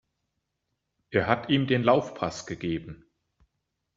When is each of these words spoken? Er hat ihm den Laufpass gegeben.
Er 1.11 1.27
hat 1.27 1.49
ihm 1.49 1.67
den 1.67 1.83
Laufpass 1.83 2.47
gegeben. 2.47 3.05